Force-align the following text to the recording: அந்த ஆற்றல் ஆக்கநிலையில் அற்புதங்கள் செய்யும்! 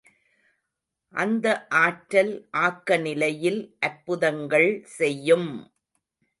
அந்த 1.13 1.47
ஆற்றல் 1.81 2.33
ஆக்கநிலையில் 2.61 3.61
அற்புதங்கள் 3.79 4.69
செய்யும்! 4.97 5.49